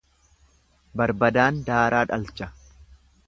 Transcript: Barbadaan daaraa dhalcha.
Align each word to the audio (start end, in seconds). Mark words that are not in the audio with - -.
Barbadaan 1.01 1.59
daaraa 1.69 2.01
dhalcha. 2.13 2.51